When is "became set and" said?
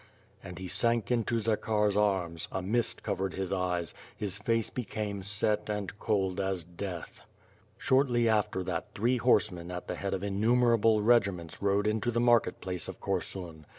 4.71-5.95